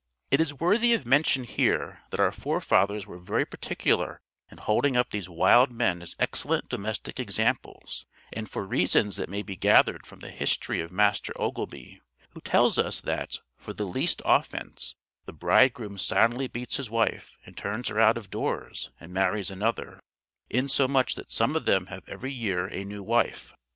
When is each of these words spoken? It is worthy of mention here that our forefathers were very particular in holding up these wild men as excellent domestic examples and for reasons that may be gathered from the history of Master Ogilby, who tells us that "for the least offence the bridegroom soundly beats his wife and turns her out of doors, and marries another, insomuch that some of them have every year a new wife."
It 0.31 0.41
is 0.41 0.55
worthy 0.59 0.95
of 0.95 1.05
mention 1.05 1.43
here 1.43 2.01
that 2.09 2.19
our 2.19 2.31
forefathers 2.31 3.05
were 3.05 3.19
very 3.19 3.45
particular 3.45 4.19
in 4.49 4.57
holding 4.57 4.97
up 4.97 5.11
these 5.11 5.29
wild 5.29 5.71
men 5.71 6.01
as 6.01 6.15
excellent 6.17 6.69
domestic 6.69 7.19
examples 7.19 8.07
and 8.33 8.49
for 8.49 8.65
reasons 8.65 9.17
that 9.17 9.29
may 9.29 9.43
be 9.43 9.55
gathered 9.55 10.07
from 10.07 10.21
the 10.21 10.31
history 10.31 10.81
of 10.81 10.91
Master 10.91 11.33
Ogilby, 11.39 12.01
who 12.31 12.41
tells 12.41 12.79
us 12.79 12.99
that 13.01 13.37
"for 13.59 13.73
the 13.73 13.85
least 13.85 14.23
offence 14.25 14.95
the 15.25 15.33
bridegroom 15.33 15.99
soundly 15.99 16.47
beats 16.47 16.77
his 16.77 16.89
wife 16.89 17.37
and 17.45 17.55
turns 17.55 17.89
her 17.89 17.99
out 17.99 18.17
of 18.17 18.31
doors, 18.31 18.89
and 18.99 19.13
marries 19.13 19.51
another, 19.51 19.99
insomuch 20.49 21.13
that 21.13 21.31
some 21.31 21.55
of 21.55 21.65
them 21.65 21.85
have 21.93 22.09
every 22.09 22.31
year 22.33 22.65
a 22.65 22.83
new 22.83 23.03
wife." 23.03 23.53